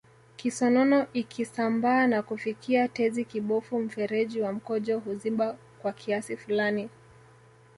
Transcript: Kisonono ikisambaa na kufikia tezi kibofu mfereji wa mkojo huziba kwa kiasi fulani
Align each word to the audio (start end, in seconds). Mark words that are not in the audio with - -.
Kisonono 0.37 1.07
ikisambaa 1.13 2.07
na 2.07 2.21
kufikia 2.21 2.87
tezi 2.87 3.25
kibofu 3.25 3.79
mfereji 3.79 4.41
wa 4.41 4.53
mkojo 4.53 4.99
huziba 4.99 5.57
kwa 5.81 5.91
kiasi 5.93 6.37
fulani 6.37 6.89